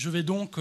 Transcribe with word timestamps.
je 0.00 0.08
vais 0.08 0.22
donc, 0.22 0.58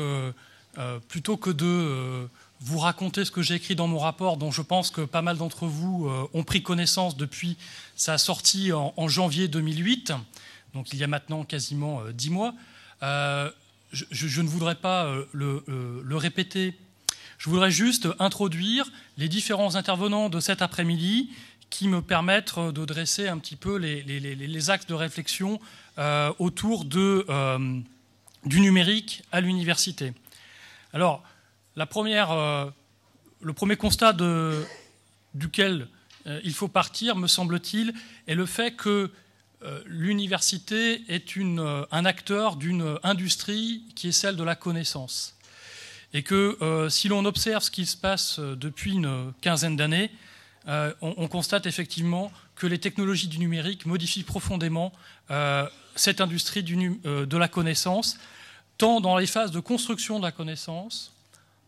plutôt 1.08 1.38
que 1.38 1.50
de 1.50 2.28
vous 2.62 2.78
raconter 2.78 3.24
ce 3.24 3.32
que 3.32 3.42
j'ai 3.42 3.56
écrit 3.56 3.76
dans 3.76 3.88
mon 3.88 4.00
rapport, 4.00 4.36
dont 4.36 4.52
je 4.52 4.62
pense 4.62 4.92
que 4.92 5.02
pas 5.02 5.22
mal 5.22 5.38
d'entre 5.38 5.66
vous 5.66 6.10
ont 6.34 6.44
pris 6.44 6.62
connaissance 6.62 7.16
depuis 7.16 7.58
sa 7.96 8.18
sortie 8.18 8.72
en, 8.74 9.08
janvier 9.08 9.48
2008, 9.48 10.14
donc 10.74 10.92
il 10.92 11.00
y 11.00 11.04
a 11.04 11.08
maintenant 11.08 11.46
quasiment 11.46 12.02
dix 12.14 12.30
mois, 12.30 12.54
je, 13.02 14.42
ne 14.42 14.48
voudrais 14.48 14.76
pas 14.76 15.10
le, 15.32 16.16
répéter. 16.18 16.76
Je 17.38 17.50
voudrais 17.50 17.72
juste 17.72 18.10
introduire 18.20 18.92
les 19.18 19.30
différents 19.30 19.76
intervenants 19.76 20.28
de 20.28 20.42
cet 20.42 20.62
après-midi 20.62 21.30
qui 21.70 21.88
me 21.88 22.02
permettent 22.02 22.60
de 22.60 22.86
dresser 22.86 23.28
un 23.28 23.38
petit 23.38 23.56
peu 23.56 23.78
les, 23.78 24.70
axes 24.70 24.88
de 24.88 24.94
réflexion 24.94 25.60
euh, 25.98 26.32
autour 26.40 26.86
de, 26.86 27.26
euh, 27.30 27.80
du 28.46 28.60
numérique 28.60 29.24
à 29.32 29.42
l'université. 29.42 30.14
Alors, 30.94 31.24
la 31.76 31.86
première, 31.86 32.32
euh, 32.32 32.66
le 33.42 33.54
premier 33.54 33.76
constat 33.76 34.16
duquel 35.34 35.88
il 36.44 36.54
faut 36.54 36.68
partir, 36.68 37.16
me 37.16 37.28
semble-t-il, 37.28 37.94
est 38.28 38.36
le 38.36 38.46
fait 38.46 38.76
que 38.76 39.10
l'université 39.86 41.02
est 41.08 41.38
un 41.38 42.06
acteur 42.06 42.56
d'une 42.56 43.00
industrie 43.04 43.84
qui 43.96 44.10
est 44.10 44.12
celle 44.12 44.36
de 44.36 44.44
la 44.44 44.56
connaissance 44.56 45.40
et 46.14 46.24
que 46.24 46.58
euh, 46.62 46.90
si 46.90 47.08
l'on 47.08 47.26
observe 47.26 47.64
ce 47.64 47.72
qui 47.72 47.86
se 47.86 47.98
passe 47.98 48.40
euh, 48.40 48.56
depuis 48.56 48.94
une 48.94 49.34
quinzaine 49.42 49.76
d'années, 49.76 50.12
euh, 50.70 50.94
on, 51.02 51.28
constate 51.28 51.66
effectivement 51.66 52.32
que 52.56 52.68
les 52.68 52.78
technologies 52.78 53.28
du 53.28 53.40
numérique 53.40 53.86
modifient 53.86 54.24
profondément 54.24 54.94
cette 55.96 56.22
industrie 56.22 56.64
de 56.64 57.38
la 57.38 57.48
connaissance, 57.48 58.18
tant 58.78 59.02
dans 59.02 59.18
les 59.18 59.28
phases 59.28 59.52
de 59.52 59.60
construction 59.60 60.20
de 60.20 60.24
la 60.24 60.32
connaissance, 60.32 61.12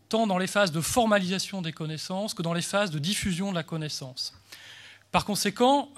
tant 0.08 0.26
dans 0.26 0.38
les 0.38 0.46
phases 0.46 0.72
de 0.72 0.80
formalisation 0.80 1.62
des 1.62 1.72
connaissances 1.72 2.34
que 2.34 2.42
dans 2.42 2.54
les 2.54 2.62
phases 2.62 2.90
de 2.90 2.98
diffusion 2.98 3.50
de 3.50 3.54
la 3.54 3.62
connaissance. 3.62 4.34
Par 5.10 5.24
conséquent, 5.24 5.90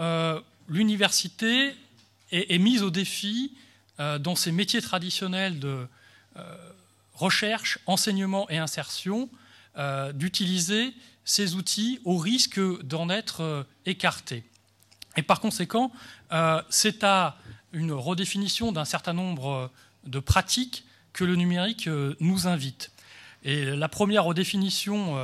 l'université 0.68 1.74
est, 2.32 2.58
mise 2.58 2.82
au 2.82 2.90
défi 2.90 3.52
dans 3.98 4.34
ses 4.34 4.52
métiers 4.52 4.82
traditionnels 4.82 5.58
de 5.58 5.86
recherche, 7.14 7.78
enseignement 7.86 8.48
et 8.50 8.58
insertion, 8.58 9.28
euh, 9.76 10.12
d'utiliser 10.12 10.92
ces 11.24 11.54
outils 11.54 12.00
au 12.04 12.16
risque 12.16 12.60
d'en 12.82 13.08
être 13.08 13.42
euh, 13.42 13.62
écarté. 13.86 14.44
Et 15.16 15.22
par 15.22 15.40
conséquent, 15.40 15.92
euh, 16.32 16.60
c'est 16.68 17.04
à 17.04 17.36
une 17.72 17.92
redéfinition 17.92 18.72
d'un 18.72 18.84
certain 18.84 19.12
nombre 19.12 19.70
de 20.04 20.18
pratiques 20.18 20.84
que 21.12 21.24
le 21.24 21.36
numérique 21.36 21.88
nous 22.20 22.46
invite. 22.46 22.92
Et 23.42 23.64
la 23.64 23.88
première 23.88 24.24
redéfinition 24.24 25.16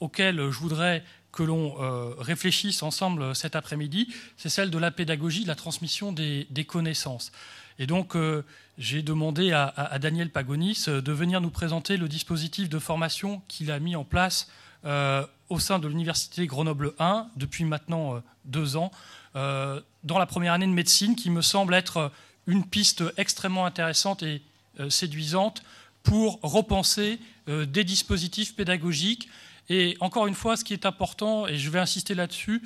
auquel 0.00 0.36
je 0.36 0.58
voudrais 0.58 1.02
que 1.32 1.42
l'on 1.42 1.74
réfléchisse 2.18 2.82
ensemble 2.82 3.34
cet 3.34 3.56
après-midi, 3.56 4.08
c'est 4.36 4.50
celle 4.50 4.70
de 4.70 4.76
la 4.76 4.90
pédagogie, 4.90 5.44
de 5.44 5.48
la 5.48 5.54
transmission 5.54 6.12
des 6.12 6.64
connaissances. 6.66 7.32
Et 7.78 7.86
donc, 7.86 8.16
euh, 8.16 8.44
j'ai 8.76 9.02
demandé 9.02 9.52
à, 9.52 9.98
Daniel 10.00 10.30
Pagonis 10.30 10.84
euh, 10.88 11.00
de 11.00 11.12
venir 11.12 11.40
nous 11.40 11.50
présenter 11.50 11.96
le 11.96 12.08
dispositif 12.08 12.68
de 12.68 12.78
formation 12.78 13.40
qu'il 13.48 13.70
a 13.70 13.78
mis 13.78 13.96
en 13.96 14.04
place 14.04 14.48
euh, 14.84 15.26
au 15.48 15.58
sein 15.58 15.78
de 15.78 15.88
l'Université 15.88 16.46
Grenoble 16.46 16.94
1 16.98 17.28
depuis 17.36 17.64
maintenant 17.64 18.22
deux 18.44 18.76
ans, 18.76 18.90
dans 19.34 20.18
la 20.18 20.26
première 20.26 20.52
année 20.52 20.66
de 20.66 20.72
médecine, 20.72 21.14
qui 21.14 21.30
me 21.30 21.42
semble 21.42 21.74
être 21.74 22.10
une 22.46 22.64
piste 22.64 23.04
extrêmement 23.16 23.66
intéressante 23.66 24.22
et 24.22 24.42
séduisante 24.90 25.62
pour 26.02 26.40
repenser 26.42 27.20
des 27.46 27.84
dispositifs 27.84 28.56
pédagogiques. 28.56 29.28
Et 29.68 29.96
encore 30.00 30.26
une 30.26 30.34
fois, 30.34 30.56
ce 30.56 30.64
qui 30.64 30.72
est 30.72 30.86
important, 30.86 31.46
et 31.46 31.56
je 31.56 31.70
vais 31.70 31.78
insister 31.78 32.14
là-dessus, 32.14 32.62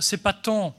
c'est 0.00 0.22
pas 0.22 0.32
tant 0.32 0.74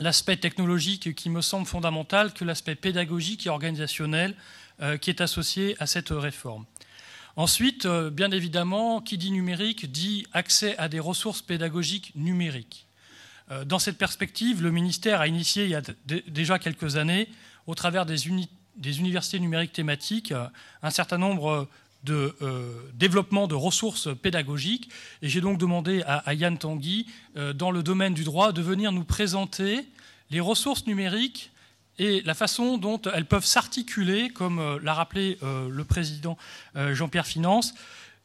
l'aspect 0.00 0.36
technologique 0.36 1.14
qui 1.14 1.30
me 1.30 1.40
semble 1.40 1.66
fondamental 1.66 2.32
que 2.32 2.44
l'aspect 2.44 2.74
pédagogique 2.74 3.46
et 3.46 3.50
organisationnel 3.50 4.34
euh, 4.82 4.96
qui 4.98 5.10
est 5.10 5.20
associé 5.20 5.76
à 5.78 5.86
cette 5.86 6.10
réforme. 6.10 6.64
Ensuite, 7.36 7.84
euh, 7.84 8.08
bien 8.08 8.30
évidemment, 8.30 9.02
qui 9.02 9.18
dit 9.18 9.30
numérique 9.30 9.92
dit 9.92 10.26
accès 10.32 10.76
à 10.78 10.88
des 10.88 11.00
ressources 11.00 11.42
pédagogiques 11.42 12.12
numériques. 12.14 12.86
Euh, 13.50 13.66
dans 13.66 13.78
cette 13.78 13.98
perspective, 13.98 14.62
le 14.62 14.70
ministère 14.70 15.20
a 15.20 15.28
initié 15.28 15.64
il 15.64 15.70
y 15.70 15.74
a 15.74 15.82
déjà 16.28 16.58
quelques 16.58 16.96
années, 16.96 17.28
au 17.66 17.74
travers 17.74 18.06
des, 18.06 18.28
universités 18.28 19.38
numériques 19.38 19.74
thématiques, 19.74 20.32
un 20.82 20.90
certain 20.90 21.18
nombre 21.18 21.68
de 22.04 22.36
développement 22.94 23.48
de 23.48 23.56
ressources 23.56 24.08
pédagogiques. 24.16 24.88
Et 25.20 25.28
j'ai 25.28 25.40
donc 25.40 25.58
demandé 25.58 26.04
à, 26.06 26.32
Yann 26.34 26.56
Tanguy, 26.56 27.06
dans 27.56 27.72
le 27.72 27.82
domaine 27.82 28.14
du 28.14 28.22
droit, 28.22 28.52
de 28.52 28.62
venir 28.62 28.92
nous 28.92 29.02
présenter 29.02 29.84
les 30.30 30.38
ressources 30.38 30.86
numériques 30.86 31.50
et 31.98 32.22
la 32.22 32.34
façon 32.34 32.78
dont 32.78 33.00
elles 33.12 33.26
peuvent 33.26 33.44
s'articuler, 33.44 34.30
comme 34.30 34.58
euh, 34.58 34.78
l'a 34.82 34.94
rappelé 34.94 35.38
euh, 35.42 35.68
le 35.68 35.84
président 35.84 36.36
euh, 36.76 36.94
Jean-Pierre 36.94 37.26
Finance, 37.26 37.74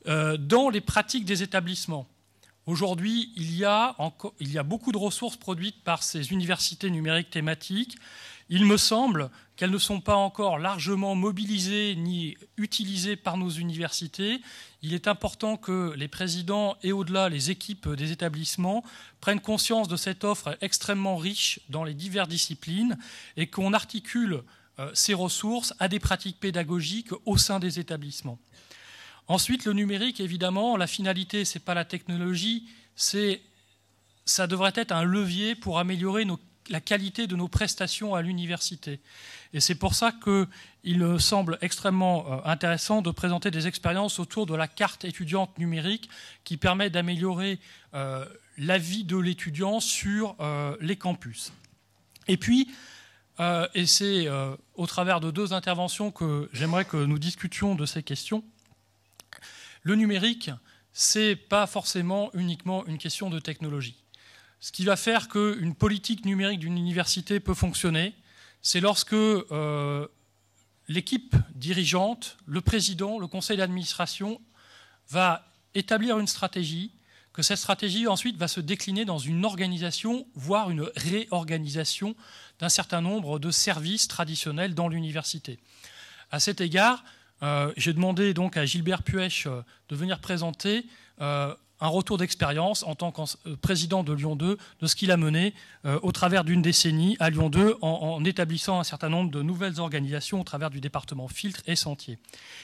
dans 0.03 0.71
les 0.71 0.81
pratiques 0.81 1.25
des 1.25 1.43
établissements. 1.43 2.07
Aujourd'hui, 2.65 3.31
il, 3.35 3.51
il 3.51 4.51
y 4.51 4.57
a 4.57 4.63
beaucoup 4.63 4.91
de 4.91 4.97
ressources 4.97 5.37
produites 5.37 5.83
par 5.83 6.01
ces 6.01 6.31
universités 6.31 6.89
numériques 6.89 7.29
thématiques. 7.29 7.99
Il 8.53 8.65
me 8.65 8.75
semble 8.75 9.29
qu'elles 9.55 9.71
ne 9.71 9.77
sont 9.77 10.01
pas 10.01 10.17
encore 10.17 10.59
largement 10.59 11.15
mobilisées 11.15 11.95
ni 11.95 12.35
utilisées 12.57 13.15
par 13.15 13.37
nos 13.37 13.49
universités. 13.49 14.41
Il 14.81 14.93
est 14.93 15.07
important 15.07 15.55
que 15.55 15.93
les 15.95 16.09
présidents 16.09 16.75
et 16.83 16.91
au-delà 16.91 17.29
les 17.29 17.49
équipes 17.49 17.87
des 17.87 18.11
établissements 18.11 18.83
prennent 19.21 19.39
conscience 19.39 19.87
de 19.87 19.95
cette 19.95 20.25
offre 20.25 20.57
extrêmement 20.59 21.15
riche 21.15 21.61
dans 21.69 21.85
les 21.85 21.93
diverses 21.93 22.27
disciplines 22.27 22.97
et 23.37 23.47
qu'on 23.47 23.71
articule 23.71 24.43
euh, 24.79 24.91
ces 24.93 25.13
ressources 25.13 25.73
à 25.79 25.87
des 25.87 25.99
pratiques 25.99 26.41
pédagogiques 26.41 27.13
au 27.25 27.37
sein 27.37 27.61
des 27.61 27.79
établissements. 27.79 28.37
Ensuite, 29.29 29.63
le 29.63 29.71
numérique, 29.71 30.19
évidemment, 30.19 30.75
la 30.75 30.87
finalité, 30.87 31.45
ce 31.45 31.57
n'est 31.57 31.63
pas 31.63 31.73
la 31.73 31.85
technologie, 31.85 32.67
c'est 32.97 33.41
ça 34.25 34.45
devrait 34.45 34.73
être 34.75 34.91
un 34.91 35.03
levier 35.03 35.55
pour 35.55 35.79
améliorer 35.79 36.25
la 36.69 36.79
qualité 36.79 37.27
de 37.27 37.35
nos 37.35 37.47
prestations 37.47 38.15
à 38.15 38.21
l'université. 38.21 38.99
Et 39.53 39.59
c'est 39.59 39.75
pour 39.75 39.95
ça 39.95 40.13
qu'il 40.23 41.19
semble 41.19 41.57
extrêmement 41.61 42.25
euh, 42.25 42.37
intéressant 42.45 43.01
de 43.01 43.11
présenter 43.11 43.51
des 43.51 43.67
expériences 43.67 44.19
autour 44.19 44.45
de 44.45 44.55
la 44.55 44.67
carte 44.67 45.05
étudiante 45.05 45.57
numérique 45.57 46.09
qui 46.43 46.57
permet 46.57 46.89
d'améliorer 46.89 47.59
euh, 47.93 48.25
la 48.57 48.77
vie 48.77 49.03
de 49.03 49.17
l'étudiant 49.17 49.79
sur 49.79 50.35
euh, 50.39 50.75
les 50.79 50.95
campus. 50.95 51.51
Et 52.27 52.37
puis, 52.37 52.71
et 53.73 53.87
c'est 53.87 54.27
au 54.75 54.85
travers 54.85 55.19
de 55.19 55.31
deux 55.31 55.51
interventions 55.51 56.11
que 56.11 56.47
j'aimerais 56.53 56.85
que 56.85 56.97
nous 56.97 57.17
discutions 57.17 57.73
de 57.73 57.87
ces 57.87 58.03
questions, 58.03 58.43
le 59.81 59.95
numérique, 59.95 60.51
c'est 60.93 61.35
pas 61.35 61.65
forcément 61.65 62.29
uniquement 62.35 62.85
une 62.85 62.99
question 62.99 63.31
de 63.31 63.39
technologie. 63.39 63.95
Ce 64.61 64.71
qui 64.71 64.85
va 64.85 64.95
faire 64.95 65.27
qu'une 65.27 65.73
politique 65.73 66.23
numérique 66.23 66.59
d'une 66.59 66.77
université 66.77 67.39
peut 67.39 67.55
fonctionner, 67.55 68.13
c'est 68.61 68.79
lorsque 68.79 69.13
euh, 69.13 70.07
l'équipe 70.87 71.35
dirigeante, 71.55 72.37
le 72.45 72.61
président, 72.61 73.17
le 73.17 73.25
conseil 73.25 73.57
d'administration 73.57 74.39
va 75.09 75.47
établir 75.73 76.19
une 76.19 76.27
stratégie, 76.27 76.91
que 77.33 77.41
cette 77.41 77.57
stratégie 77.57 78.07
ensuite 78.07 78.37
va 78.37 78.47
se 78.47 78.59
décliner 78.59 79.03
dans 79.03 79.17
une 79.17 79.45
organisation, 79.45 80.27
voire 80.35 80.69
une 80.69 80.87
réorganisation 80.95 82.15
d'un 82.59 82.69
certain 82.69 83.01
nombre 83.01 83.39
de 83.39 83.49
services 83.49 84.07
traditionnels 84.07 84.75
dans 84.75 84.89
l'université. 84.89 85.57
À 86.29 86.39
cet 86.39 86.61
égard, 86.61 87.03
euh, 87.41 87.73
j'ai 87.77 87.93
demandé 87.93 88.35
donc 88.35 88.57
à 88.57 88.65
Gilbert 88.65 89.01
Puech 89.01 89.47
euh, 89.47 89.63
de 89.89 89.95
venir 89.95 90.19
présenter 90.19 90.85
un 91.81 91.87
retour 91.87 92.17
d'expérience 92.17 92.83
en 92.83 92.95
tant 92.95 93.11
que 93.11 93.21
euh, 93.47 93.57
président 93.57 94.03
de 94.03 94.13
Lyon 94.13 94.35
2 94.35 94.57
de 94.79 94.87
ce 94.87 94.95
qu'il 94.95 95.11
a 95.11 95.17
mené 95.17 95.53
euh, 95.85 95.99
au 96.03 96.11
travers 96.11 96.43
d'une 96.43 96.61
décennie 96.61 97.17
à 97.19 97.29
Lyon 97.29 97.49
2 97.49 97.77
en, 97.81 98.23
établissant 98.23 98.79
un 98.79 98.83
certain 98.83 99.09
nombre 99.09 99.31
de 99.31 99.41
nouvelles 99.41 99.79
organisations 99.79 100.39
au 100.39 100.43
travers 100.43 100.69
du 100.69 100.79
département 100.79 101.27
filtre 101.27 101.61
et 101.65 101.75
sentier. 101.75 102.19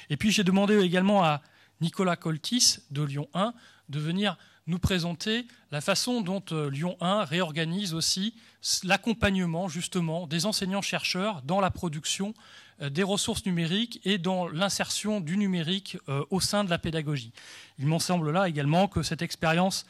Et 0.10 0.18
puis 0.18 0.32
j'ai 0.32 0.44
demandé 0.44 0.80
également 0.80 1.24
à 1.24 1.42
Nicolas 1.82 2.16
Coltis 2.16 2.78
de 2.92 3.02
Lyon 3.02 3.28
1 3.34 3.54
de 3.90 4.00
venir 4.00 4.38
nous 4.68 4.80
présenter 4.80 5.48
la 5.72 5.82
façon 5.82 6.22
dont 6.22 6.44
euh, 6.52 6.70
Lyon 6.70 6.98
1 7.00 7.24
réorganise 7.24 7.94
aussi 7.94 8.36
l'accompagnement 8.84 9.70
justement 9.70 10.28
des 10.28 10.46
enseignants-chercheurs 10.46 11.42
dans 11.44 11.62
la 11.62 11.72
production 11.72 12.34
euh, 12.82 12.90
des 12.90 13.04
ressources 13.04 13.46
numériques 13.46 14.02
et 14.04 14.18
dans 14.18 14.48
l'insertion 14.48 15.22
du 15.22 15.38
numérique 15.38 15.98
euh, 16.10 16.24
au 16.30 16.42
sein 16.42 16.66
de 16.66 16.70
la 16.70 16.78
pédagogie. 16.78 17.32
Il 17.80 17.88
m'en 17.88 18.00
semble 18.00 18.32
là 18.32 18.50
également 18.50 18.88
que 18.88 19.04
cette 19.04 19.22
expérience 19.22 19.86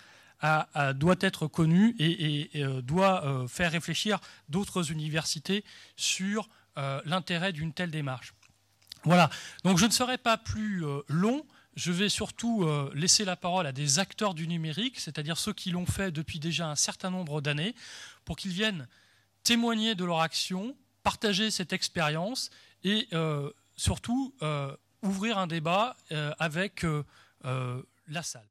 doit 0.97 1.15
être 1.21 1.47
connue 1.47 1.95
et, 1.97 2.63
doit 2.83 3.47
faire 3.47 3.71
réfléchir 3.71 4.19
d'autres 4.50 4.91
universités 4.91 5.65
sur 5.95 6.47
l'intérêt 7.06 7.53
d'une 7.53 7.73
telle 7.73 7.89
démarche. 7.89 8.35
Voilà, 9.03 9.31
donc 9.63 9.80
je 9.80 9.88
ne 9.88 9.91
serai 9.91 10.19
pas 10.19 10.38
plus 10.38 10.83
long. 11.07 11.44
Je 11.77 11.91
vais 11.91 12.09
surtout 12.09 12.68
laisser 12.95 13.24
la 13.24 13.35
parole 13.35 13.68
à 13.68 13.71
des 13.71 14.00
acteurs 14.00 14.33
du 14.33 14.47
numérique, 14.47 15.00
c'est-à-dire 15.00 15.38
ceux 15.38 15.53
qui 15.53 15.69
l'ont 15.69 15.85
fait 15.85 16.12
depuis 16.12 16.39
déjà 16.39 16.68
un 16.68 16.75
certain 16.75 17.12
nombre 17.12 17.39
d'années, 17.39 17.75
pour 18.25 18.35
qu'ils 18.35 18.51
viennent 18.51 18.88
témoigner 19.44 19.94
de 19.94 20.03
leur 20.03 20.21
action, 20.21 20.75
partager 21.03 21.51
cette 21.51 21.74
expérience 21.74 22.50
et 22.83 23.07
surtout 23.75 24.33
ouvrir 25.03 25.38
un 25.38 25.45
débat 25.45 25.95
avec 26.39 26.83
la 28.07 28.23
salle. 28.23 28.45